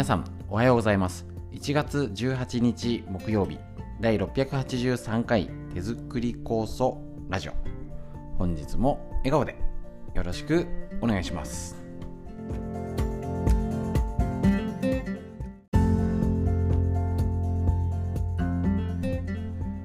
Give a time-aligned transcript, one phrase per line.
[0.00, 1.26] 皆さんおはようございます。
[1.52, 3.58] 1月18日木曜日
[4.00, 7.52] 第683回手作り酵素ラジオ。
[8.38, 9.58] 本日も笑顔で
[10.14, 10.66] よろしく
[11.02, 11.76] お願いします。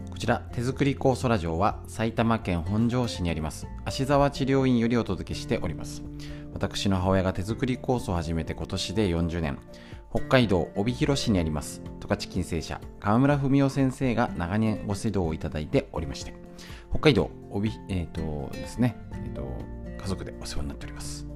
[0.09, 6.04] こちら手作り酵素ラジオは埼玉県本庄市にあります芦沢治療院よりお届けしております。
[6.55, 9.59] 私の母親が手作り酵素を始めて今年で40年。
[10.09, 11.82] 北海道帯広市にあります。
[12.00, 12.79] 十勝金星社。
[13.01, 16.33] 川村文夫先生が長年ご指導をいただいておりまして。
[16.91, 18.96] 北海道帯えっ、ー、とですね。
[19.11, 19.46] えっ、ー、と
[20.01, 21.27] 家族でお世話になっております。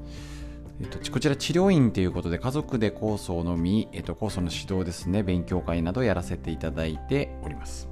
[0.80, 5.22] えっと、こちら治療院ということで家族で酵素を飲み、えっと、酵素の指導ですね。
[5.22, 7.89] 勉強会などやらせていただいております。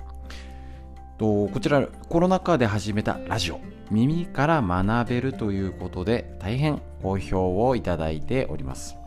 [1.17, 3.59] とこちらコロナ禍で始めたラジオ。
[3.89, 8.97] 耳から学べるということで大変好評をいただいております。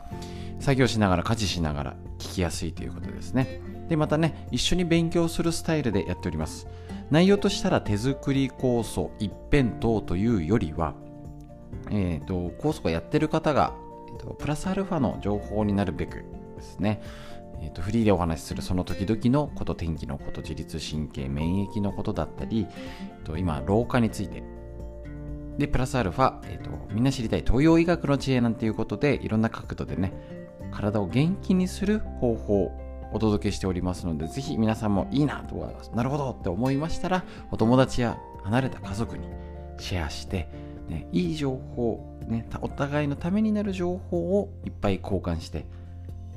[0.58, 3.60] 作業しながら家事しながら聞きやすいということですね。
[3.88, 6.66] でまたね一緒に勉強するスタイルでやっております。
[7.10, 10.94] 内容としたら手作り酵素一辺倒というよりは
[11.90, 13.74] えーと、酵素がやってる方が、
[14.08, 16.24] えーと、プラスアルファの情報になるべく
[16.56, 17.02] ですね、
[17.62, 24.42] えーと、フリーでお話しするその時々のこと、天気のこと、自律神経、免疫のことだったり、えー、と今、老化について、
[25.58, 30.12] で、プラスアルファ、えー、とみんな知りたい東洋医学の知恵なんていうことで、いろんな角度でね、
[30.70, 32.72] 体を元気にする方法を
[33.12, 39.26] お届けしておりますので、ぜひ皆さんもいいなとか、なるほどって思いましたら、お友達や離れた家族に
[39.78, 40.48] シェアして、
[40.88, 45.66] ね、いい情報、ね、お互いのためになる情報をいっぱい交換して、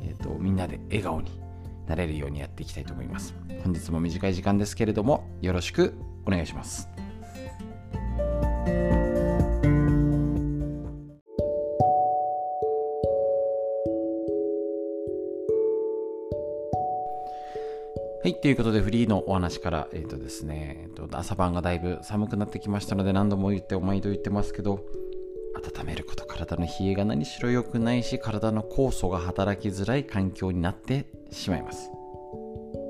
[0.03, 1.39] えーと、みんなで笑顔に
[1.87, 3.35] なれるようにやっていきたいと思います。
[3.63, 5.93] 本日も短い時間ですけれども、よろしく
[6.25, 6.89] お願いします。
[18.23, 24.80] はい、ということでフリーのお話から、えっ、ー、とですね、えーと、朝晩がだいぶ寒くなってきましたので何度も言ってお毎度言ってますけど、
[25.63, 31.89] 温めること、体の冷えが何しろ良くないし、体の酵素が働きづらい環境になってしまいます。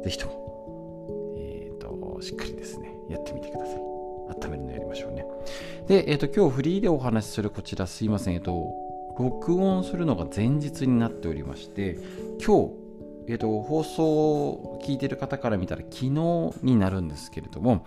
[0.03, 3.75] ぜひとも、え、ー、と、しっかりですね、やってみてください。
[4.47, 5.25] 温めるのやりましょうね。
[5.88, 8.73] で、え、ー、と、今日フリーでお話しするこちらすいません、えっ、と、
[9.19, 12.00] 録音するのが前日になっておりまして、
[12.44, 12.72] 今日、
[13.28, 16.09] えーと、放送を聞いてる方から見たら昨日
[16.61, 17.85] になるんですけれども、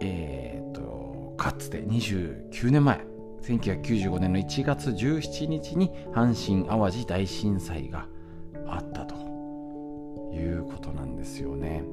[0.00, 3.00] えっ、ー、と、かつて29年前、
[3.46, 8.08] 1995年の1月17日に阪神・淡路大震災が
[8.66, 9.14] あったと
[10.34, 11.84] いうことなんですよね。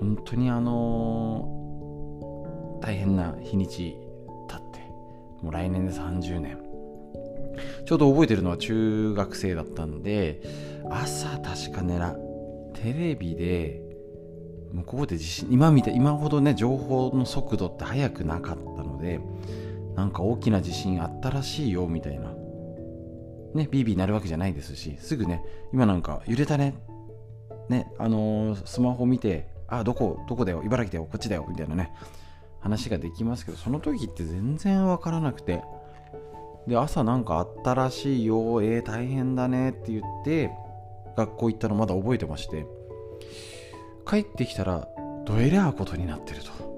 [0.00, 3.96] 本当にあのー、大変な日にち
[4.48, 4.80] 経って、
[5.42, 6.58] もう来年で30年。
[7.86, 10.42] ちょうど覚えてるのは中学生だったんで、
[10.90, 12.00] 朝確かね、
[12.74, 13.80] テレビで、
[14.72, 19.20] 向こうで地震、今みたい、今ほどね、情報の速度って速くなかったので、
[19.98, 22.32] なんか大きな地震あったらしいよ、みたいな。
[23.52, 26.76] ね、ビービーなるわけじゃないですし、すぐね、今なんか揺れたね、
[27.68, 31.92] ね、あのー、スマホ見て、あ、どこ、どこだよ、茨城だよ、こっちだよ、みたいなね、
[32.60, 35.64] 話ができますけど、その時って全然わからなくて、
[36.68, 40.52] で、朝なんかあったらしいよ、えー、大変だねって言って、
[41.16, 42.66] 学校行ったのまだ覚えてまして、
[44.08, 44.86] 帰ってきたら、
[45.24, 46.77] どえりゃあことになってると。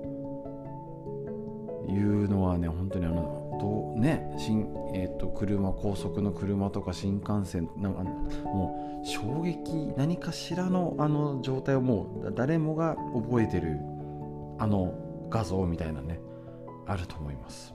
[1.89, 13.79] いうのはね、本当にあの、どうね、新えーと、車、高速の車とか新幹線、なんかもう衝撃、何かしらのあの状態をもう誰もが覚えてる
[14.59, 14.95] あの
[15.31, 16.21] 画像みたいなね、
[16.87, 17.75] あると思います。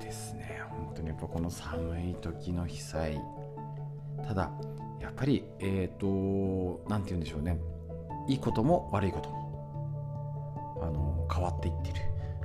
[0.00, 3.20] ですね本当にやっぱこの寒い時の被災。
[4.26, 4.50] ただ
[5.00, 7.58] やっぱりえっ、ー、と何て言うんでしょうね。
[8.28, 9.41] いいことも悪いことも。
[11.42, 11.94] 変わっていってる。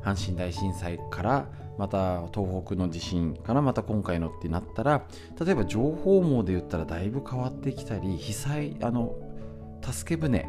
[0.04, 5.06] 阪神大震災からまた東北の地震からまた今回のってなったら
[5.40, 9.16] 例えば情報網で言ったらだいぶ変わってきたり被災あの
[9.84, 10.48] 助け舟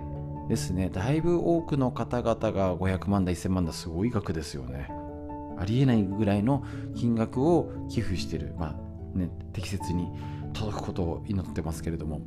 [0.49, 0.89] ですね。
[0.89, 4.89] だいぶ多くの方々が500万だ1000万だすごい額ですよね。
[5.59, 6.65] ありえないぐらいの
[6.95, 10.09] 金額を寄付してる、まあね、適切に
[10.55, 12.23] 届くことを祈ってますけれども、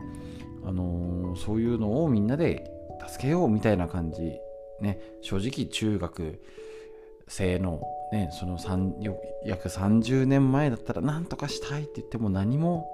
[0.66, 2.70] あのー、そういうのをみんなで
[3.08, 4.34] 助けようみたいな感じ、
[4.82, 6.40] ね、正直中学
[7.28, 7.82] 生の、
[8.12, 8.58] ね、その
[9.46, 12.90] 約30年前だったら何とかしたいって言っても何も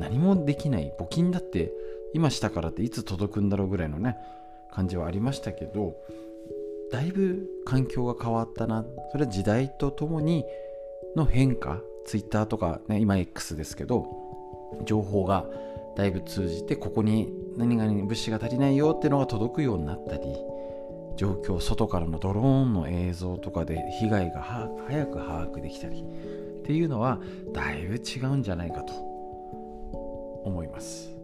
[0.00, 1.72] 何もできない募金だって
[2.14, 4.16] 今したからっていつ届くんだろうぐらいのね
[4.72, 5.94] 感じはありましたけど
[6.90, 10.44] だいぶ環境が変わったなそれは時代とともに
[11.16, 14.06] の変化ツイッターとか、ね、今 X ですけど
[14.84, 15.44] 情報が
[15.96, 20.22] だいぶ通じてここに何々物資が足りないよっていうのが届くようになったり
[21.18, 24.40] 状況外からのドローンの映像とかで被害が
[24.86, 27.20] 早く把握できたりっていうのは
[27.52, 29.08] だいぶ違うんじゃないかと。
[30.48, 31.14] 思います。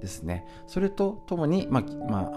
[0.00, 0.46] ですね。
[0.66, 2.30] それとともに、まあま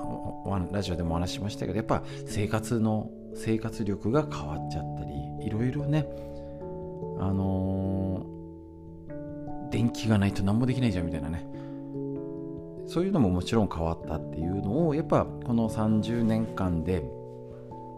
[0.55, 6.07] あ、ラジオでもお話ししましたけどやっぱ生活の生活力が変わっちゃったりいろいろね
[7.19, 11.45] あのー、電気がないと何もできないじゃんみたいなね。
[12.87, 17.03] そういうのももちろん変わったっていうのをやっぱこの30年間で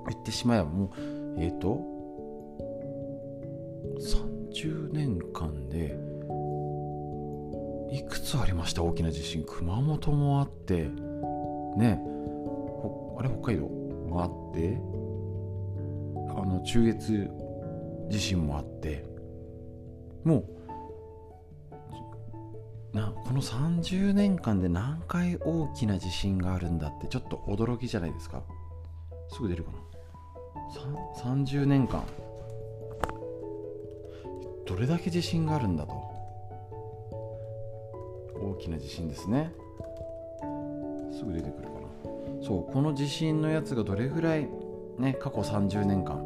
[0.09, 0.89] 言ってしまえばもう
[1.38, 1.80] えっ、ー、と
[4.53, 5.97] 30年間で
[7.91, 8.83] いくつありました？
[8.83, 9.44] 大きな地震。
[9.44, 10.89] 熊本もあって
[11.77, 12.01] ね
[13.18, 14.77] あれ北海道もあって
[16.35, 17.30] あの中越
[18.09, 19.06] 地震もあって
[20.24, 20.58] もう
[22.94, 28.41] なこの30年間で何回大きな地震があるんだってちょっと驚きじゃないですか？
[29.31, 29.77] すぐ出るかな
[31.24, 32.03] ？30年間。
[34.65, 35.94] どれだけ地震があるんだと？
[38.41, 39.51] 大きな地震ですね。
[41.12, 42.44] すぐ出てくるかな？
[42.44, 44.47] そうこの地震のやつがどれぐらい
[44.97, 46.24] ね過去30年間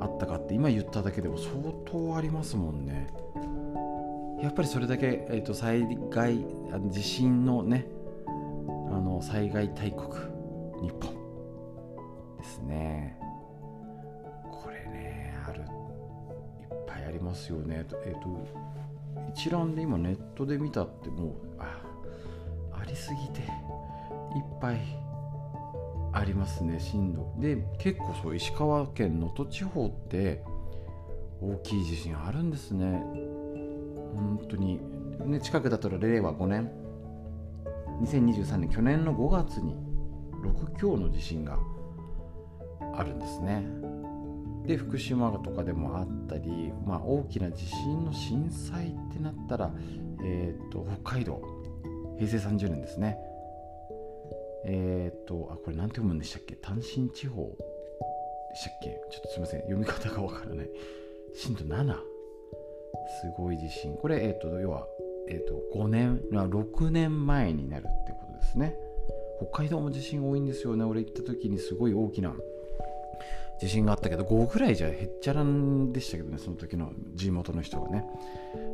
[0.00, 1.50] あったかって今言っただけでも相
[1.86, 3.08] 当ありますもんね。
[4.42, 7.86] やっぱりそれだけ、えーと、災害あの地震のね
[8.26, 8.30] あ
[9.00, 10.08] の災害大国
[10.82, 11.14] 日本
[12.38, 13.18] ですね。
[14.50, 15.66] これねあるいっ
[16.86, 17.86] ぱいありますよね。
[18.04, 18.46] えっ、ー、と
[19.34, 21.82] 一覧で今ネットで見たってもうあ
[22.72, 23.48] ありすぎていっ
[24.60, 24.80] ぱい
[26.12, 27.34] ありますね震度。
[27.38, 30.42] で結構そう石川県能登地方って
[31.40, 33.02] 大きい地震あるんですね。
[34.16, 34.80] 本当に、
[35.24, 36.70] ね、近くだったら令和5年。
[38.02, 39.74] 2023年去年の5月に
[40.42, 41.58] 6強の地震が
[42.94, 43.66] あるんですね。
[44.66, 49.72] で福島とかでもあったり、まあ、大きな地震の震災ってなったら、
[50.24, 51.40] えーと、北海道
[52.18, 53.16] 平成30年ですね。
[54.64, 56.56] えっ、ー、とあこれ何て読むんでしたっけ？
[56.56, 57.42] 単身地方
[58.50, 59.00] でしたっけ？
[59.10, 59.60] ちょっとすいません。
[59.60, 60.70] 読み方がわからない。
[61.34, 62.15] 震度7
[63.20, 64.86] すごい地震これ、えっ、ー、と要は、
[65.28, 68.76] えーと、5年6年前になるってことですね。
[69.38, 70.84] 北海道も地震多いんですよね。
[70.84, 72.34] 俺行った時にすごい大きな
[73.60, 78.04] 地震があったけど5ぐらいじゃへっちゃらんでしたけどねその時の地元の人がね。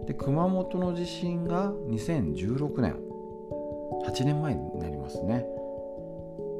[0.06, 2.96] で熊本の地震が2016年。
[4.04, 5.44] 8年前になりますね。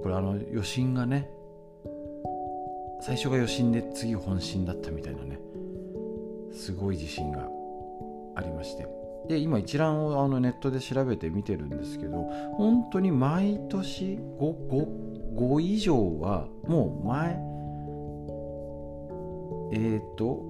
[0.02, 1.28] これあの余震がね
[3.00, 5.40] 最初が余震で次本震だったみたいなね。
[6.62, 7.48] すごい地震が
[8.36, 8.86] ありまして。
[9.28, 12.22] で今一覧をあのネットで調べて見てるんですけど
[12.56, 14.86] 本当に毎年 5, 5,
[15.36, 17.38] 5以上はもう前
[19.72, 20.42] えっ、ー、と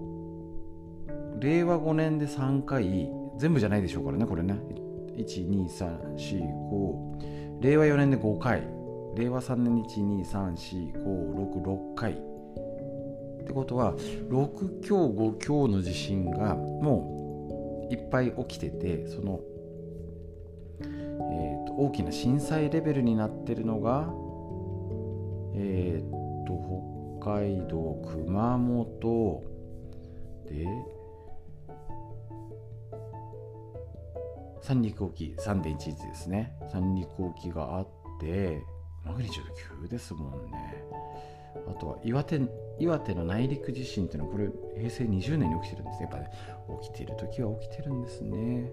[1.38, 4.58] 令和5年で3回全部じゃないでしょうからねこれね。
[5.18, 8.66] 12345令和4年で5回。
[9.14, 12.31] 令和3年1234566回。
[13.42, 19.40] ってことは6強5強の地震がもういっぱい起きててその、
[20.80, 24.08] えーと、大きな震災レベルになってるのが
[25.54, 29.42] えっ、ー、と北海道熊本
[30.48, 30.66] で
[34.62, 35.76] 三陸沖3.11
[36.08, 36.54] ですね。
[36.70, 37.88] 三陸沖があっ
[38.20, 38.62] て
[39.04, 40.84] マグニチュード9ですもんね。
[41.68, 42.40] あとは岩手
[42.78, 46.02] 岩手の内陸地震っていうのはこれ平成20年に起きてるんですね。
[46.02, 46.30] やっぱね
[46.82, 48.72] 起きてる時は起きてるんですね。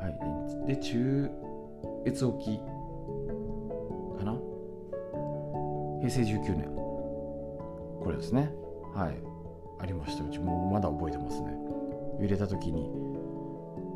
[0.00, 0.66] はい。
[0.66, 1.30] で中
[2.06, 2.58] 越沖
[4.18, 4.38] かな？
[6.00, 6.64] 平成19年。
[8.02, 8.52] これですね。
[8.94, 9.16] はい。
[9.80, 10.24] ありました。
[10.24, 11.52] うちもまだ覚えてますね。
[12.20, 12.90] 揺れた時に。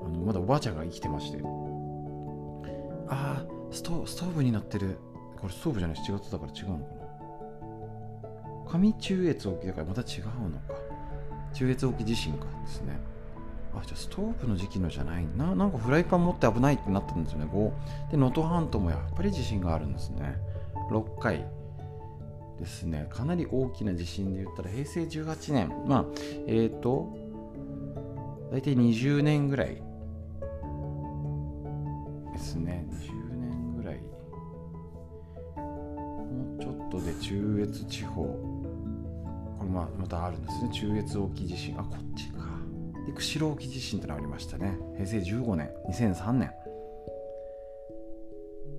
[0.05, 1.39] あのまだおばあちゃんが生きてまして。
[3.09, 4.99] ああストストーブになってる。
[5.41, 5.97] これストーブじゃない。
[5.97, 6.98] 7月だから違うのかな？
[8.69, 10.75] 上中越沖だからまた違うのか。
[11.55, 12.99] 中越沖地震かですね。
[13.75, 15.55] あじゃあストーブの時期のじゃないな。
[15.55, 17.47] なんかフライパン持って危ないってなったんですよね。
[17.47, 20.37] 5で能登半島もやっぱり地震があるんですね。
[20.91, 21.45] 6回
[22.59, 23.07] ですね。
[23.11, 25.73] かなり大きな地震で言ったら平成18年。
[25.87, 26.05] まあ
[26.47, 27.17] えっ、ー、と
[28.51, 29.83] 大体20年ぐらい
[32.33, 32.87] ですね。
[32.91, 33.99] 20年ぐらい。
[35.57, 38.48] もうちょっとで中越地方。
[39.69, 40.71] まあまたあるんですね。
[40.73, 41.79] 中越沖地震。
[41.79, 42.39] あこっちか。
[43.07, 44.79] で釧路沖地震というのがありましたね。
[44.95, 45.71] 平成15年。
[45.89, 46.53] 2003年。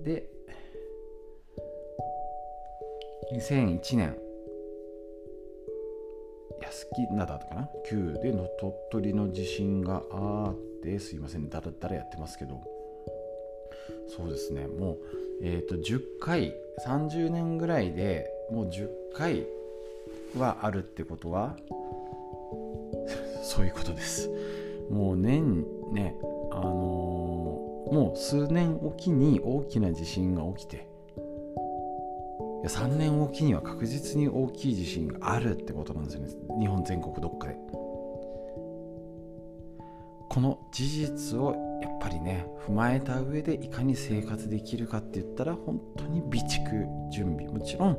[0.04, 0.28] で
[3.32, 4.16] 2001年。
[6.62, 7.68] 安木灘とかな？
[7.88, 11.48] 旧での鳥取の地震があってすいません。
[11.48, 12.60] だらだらやってますけど。
[14.08, 14.66] そうですね。
[14.66, 14.98] もう
[15.42, 16.54] えっ、ー、と10回
[16.86, 19.46] 30年ぐらいでもう10回
[20.36, 21.56] はあるってことは？
[23.42, 24.30] そういうことです。
[24.90, 26.16] もう年ね
[26.50, 30.88] あのー、もう数年おきに大きな地震が起きて
[32.60, 36.28] いや3年おきには確実に大きい地震があるってことなんですよね。
[36.58, 37.56] 日本全国どっかで。
[40.28, 47.46] この事実をやっぱりね踏まえた上でいかに生活できるかって言ったら本当に備蓄準備。
[47.46, 47.98] もちろん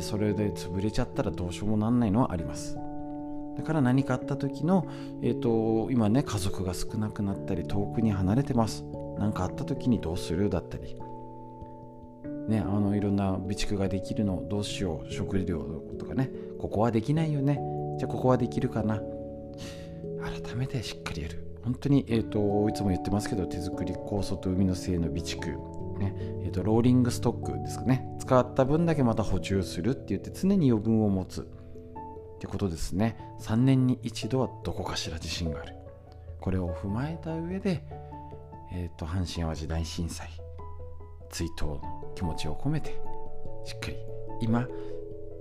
[0.00, 2.78] それで潰れちゃったらどうしようもなんないのはあります。
[3.56, 4.86] だから何かあった時の、
[5.20, 8.84] えーと、今ね家族が少なくなったり遠くに離れてます。
[9.18, 10.48] 何かあった時にどうする？
[10.48, 10.96] だったり。
[12.48, 15.12] ね、あのいろんな備蓄ができるのどうしよう？
[15.12, 15.58] 食料
[15.98, 16.30] とかね。
[16.58, 17.60] ここはできないよね。
[17.98, 19.02] じゃあここはできるかな。
[20.22, 21.47] 改めてしっかりやる。
[21.68, 25.48] 本当に、えーと、いつも言ってますけど手作り酵素と海の精の備蓄、
[25.98, 28.08] ねえーと、ローリングストックですかね。
[28.20, 33.18] 使った分だけまた補充するって言って常に余分を持つってことですね。
[33.42, 35.74] 3年に一度はどこかしら地震がある。
[36.40, 37.84] これを踏まえた上で、
[38.72, 40.30] えーと、阪神・淡路大震災
[41.28, 42.98] 追悼の気持ちを込めて
[43.66, 43.96] しっかり
[44.40, 44.66] 今、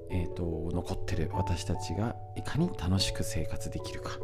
[0.10, 0.44] えーと
[0.74, 4.20] 残ってる私たちがいかに楽しく生活できるか。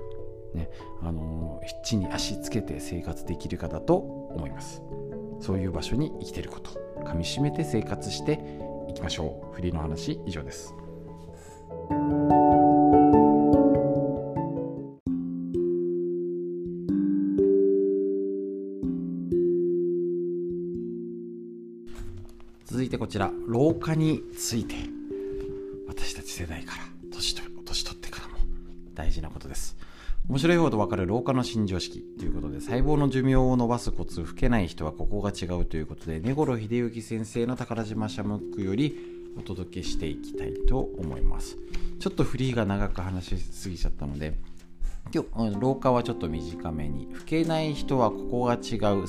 [0.53, 0.69] ね、
[1.01, 4.81] あの地に足つけて生活できるかだと思います。
[5.39, 6.71] そういう場所に生きてること
[7.03, 8.39] かみしめて生活して
[8.89, 9.55] いきましょう。
[9.55, 10.73] フリーの話以上です。
[22.65, 24.75] 続いてこちら老化について。
[25.87, 28.35] 私たち世代から年と年取ってからも
[28.93, 29.77] 大事なことです。
[30.29, 38.97] 面白いほど分かる老化の新常識ということで細胞の寿命を伸ばすコツ老けない人はここが違うということで根頃秀幸先生の宝島シャムックより
[39.37, 41.57] お届けしていきたいと思います。
[41.99, 44.37] ちょっとフリーが長く話しすぎちゃったので
[45.13, 47.09] 今日老化はちょっと短めに。
[47.13, 49.05] 老けない人はここが違う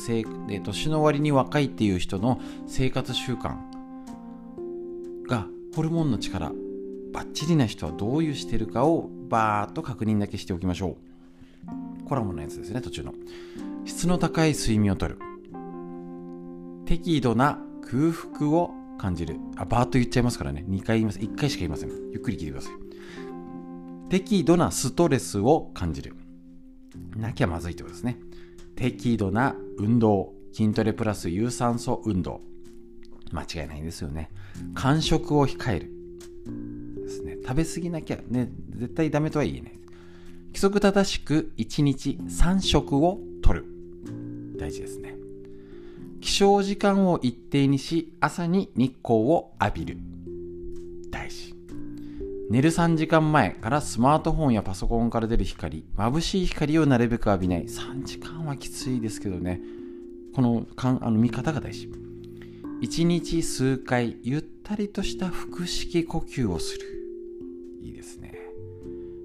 [0.49, 3.57] で年の割に若いっていう人の生活習慣
[5.29, 6.53] がホルモンの力
[7.15, 10.97] バッチリな人はどういうしてるかをバーッと確認だけしておきましょ
[12.03, 12.05] う。
[12.05, 13.15] コラムのやつですね途中の。
[13.85, 15.17] 質の高い睡眠をとる。
[16.87, 19.37] 適度な空腹を感じる。
[19.57, 20.65] あバーッと言っちゃいますからね。
[20.69, 21.21] 2回言います。
[21.21, 21.91] 1回しか言いません。
[22.11, 22.73] ゆっくり聞いてください。
[24.11, 26.17] 適度なストレスを感じる。
[27.17, 28.19] なきゃまずいってことですね。
[28.75, 30.33] 適度な運動。
[30.53, 32.41] 筋トレプラス有酸素運動。
[33.31, 34.31] 間違いないですよね。
[34.75, 35.93] 間食を控える。
[37.47, 39.73] 食べ過ぎなきゃね絶対ダメとは言えない
[40.55, 43.67] 規則正しく1日3食をとる。
[44.57, 45.17] 大事ですね。
[46.21, 49.99] 起床時間を一定にし朝に日光を浴びる。
[51.11, 51.57] 大事。
[52.51, 57.65] 寝る3時間前からスマートフォンやパソコンから出る光眩しい光をなるべく浴びない。
[57.65, 59.61] 3時間はきついですけどね。
[60.37, 61.91] このかんあの見方が大事。
[62.81, 67.04] 1日数回ゆったりとした腹式呼吸をする。
[68.05, 68.35] ですね。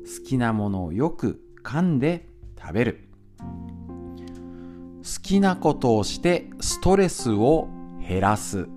[0.06, 2.28] 好きなものをよく噛んで
[2.60, 3.10] 食べる。
[3.38, 7.68] 好きなことをしてストレスを
[8.08, 8.68] 減らす。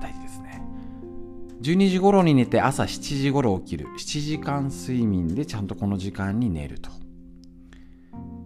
[0.00, 0.62] 大事ですね。
[1.60, 3.86] 12時頃に寝て朝7時頃起きる。
[3.98, 6.90] 7時間睡眠でちゃんとこの時間に寝ると。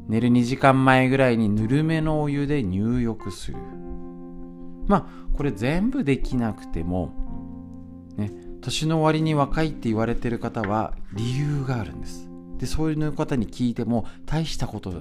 [0.09, 3.59] 寝る2時間前ぐらいにぬるめのお湯で入浴する。
[4.87, 7.11] まあこれ全部できなくても
[8.17, 12.29] ね年の割に若いって言われてる方は理由があるんです。
[12.57, 14.93] でそういう方に聞いても大したこと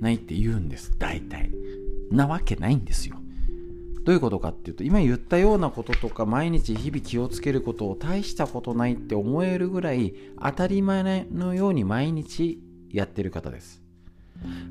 [0.00, 0.92] ないって言うんです。
[0.98, 1.52] 大体。
[2.10, 3.16] なわけないんですよ。
[4.02, 13.82] どういうことかっていうと今言ったようなこととか毎日日々気をつけることを大したことないって思えるぐらい当たり前のように毎日やってる方です。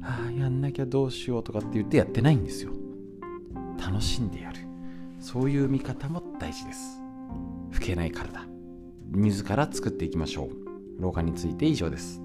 [0.02, 2.72] ああやんなきゃどうしようとかって言ってやってないんですよ。
[3.80, 4.60] 楽しんでやる。
[5.22, 6.99] そういう見方も大事です。
[7.72, 8.46] 老けない体
[9.12, 10.50] 自ら作っていきましょう。
[11.02, 12.22] 老化について以上です。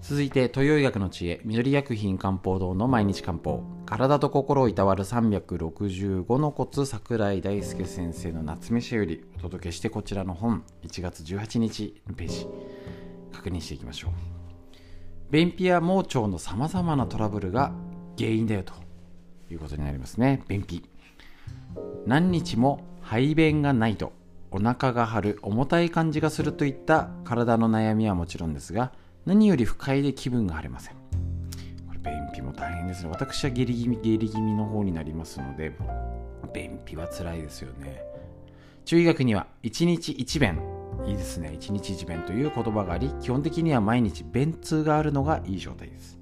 [0.00, 3.62] 続いて東洋医学の知恵緑薬品漢方堂の毎日漢方。
[3.86, 9.24] 体と心をいたわる365のコツ桜井大輔先生の夏飯より。
[9.36, 12.46] お届けしてこちらの本1月18日のページ。
[13.32, 14.41] 確認していきましょう。
[15.32, 17.72] 便秘や盲腸のさまざまなトラブルが
[18.18, 18.74] 原因だよと
[19.50, 20.42] いうことになりますね。
[20.46, 20.84] 便秘。
[22.06, 24.12] 何日も排便がないと
[24.50, 28.92] お腹が張る重たい感じがするといった体の悩みはもちろんですが
[29.24, 30.96] 何より不快で気分が晴れません。
[32.04, 33.08] 便秘も大変ですね。
[33.10, 35.72] 私は下痢気味下痢気味の方になりますので
[36.52, 38.02] 便秘は辛いですよね。
[38.84, 40.71] 中医学には1日1便
[41.06, 41.56] いいですね。
[41.58, 46.18] 1日1便という言葉があり基本的には毎日便通があるのがいい状態です。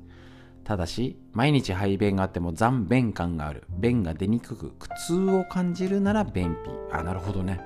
[0.64, 3.64] ただし毎日排便があっても残便感がある。
[3.70, 6.70] 便が出にくく苦痛を感じるなら便秘。
[6.92, 7.60] あなるほどね。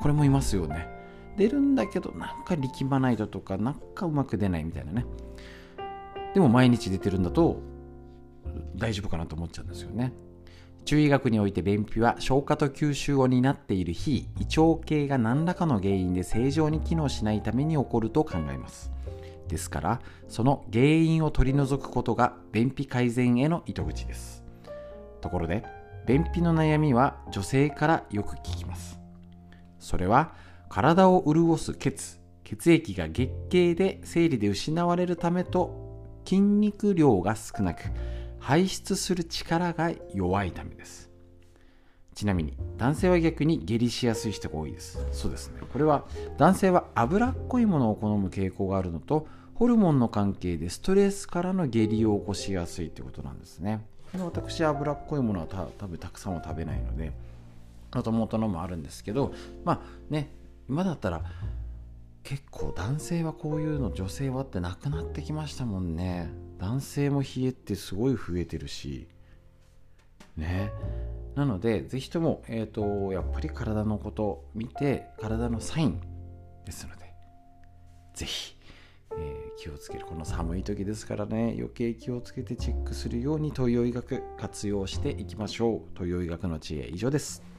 [0.00, 0.88] これもいますよね。
[1.36, 5.06] 出るんだけどなんか力まないととかなんかうまく出ないみたいなね。
[6.34, 7.60] でも毎日出てるんだと
[8.76, 10.12] 大丈夫かなと思っちゃうんですよね。
[10.84, 18.90] 中医学において便秘は消化と吸収を担っている非胃腸系が何らかの原因で正常に機能しないために起こると考えます。
[19.48, 24.44] ですから、その原因を取り除くことが便秘改善への糸口です。
[25.20, 25.64] ところで、
[26.06, 29.00] 便秘の悩みは女性からよく聞きます。
[29.78, 30.34] それは
[30.68, 35.90] 体を潤す血、血液が月経で生理で失われるためと
[36.24, 37.82] 筋肉量が少なく
[38.40, 41.10] 排出する力が弱いためです。
[42.14, 44.98] ちなみに男性は逆に下痢しやすい人が多いです。
[45.12, 45.60] そうですね。
[45.72, 46.04] これは
[46.38, 53.84] 男性は脂っこいものを好む傾向があるのとホルモンの関係でストレスからの下痢を起こしやすいということなんですね。
[54.18, 57.12] 私は脂っこいものはた多分たくさんは食べないので
[57.94, 59.32] もともとのもあるんですけど
[59.64, 60.32] まあね
[60.68, 61.22] 今だったら
[62.22, 66.49] 結構男性はこういうの女性はってなくなってきましたもんね。
[66.60, 69.08] 男性も冷えってすごい増えてるし
[70.36, 70.72] ね。
[71.34, 76.00] なのでぜひとも、えーと、やっぱり体のこと見て体のサイン
[76.66, 77.14] ですので
[78.14, 78.56] ぜひ、
[79.12, 80.04] えー、気をつける。
[80.04, 85.80] この寒い時ですからね余計気をつけてチェックするように東洋医学活用していきましょう。
[85.94, 87.49] 東洋医学の知恵以上です。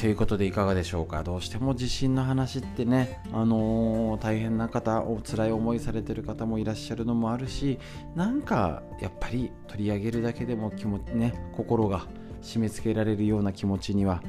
[0.00, 1.22] ということでいかがでしょうか？
[1.22, 7.78] どうしても地震の話ってねあのー、大変な方お辛い思いされてる方もいらっしゃるのもあるし
[8.16, 12.06] なんかやっぱり取り上げるだけでも気持ちね心が
[12.40, 14.22] 締め付けられるような気持ちには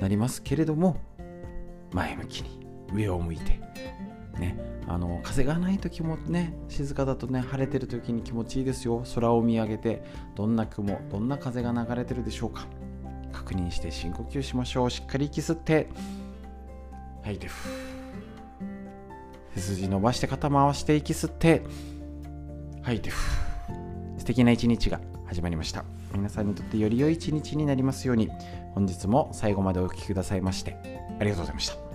[0.00, 0.96] なりますけれども
[1.90, 3.60] 前向きに上を向いて
[4.38, 9.02] ねあの風がない時もね静かだとね晴れてる時に気持ちいいですよ。
[9.16, 10.04] 空を見上げて
[10.36, 12.68] どんな雲どんな風が流れてるでしょうか。
[13.36, 14.90] 確認して深呼吸しましょう。
[14.90, 15.88] しっかり息吸って。
[17.22, 17.48] 吐いて
[19.54, 21.62] 背筋伸ばして肩回して息吸って。
[22.82, 23.10] 吐いて
[24.18, 25.84] 素敵な一日が始まりました。
[26.14, 28.30] 皆さんにとってより良い一日になりますように。
[28.74, 30.76] 本日も最後までお聴きくださいまして
[31.18, 31.85] ありがとうございました。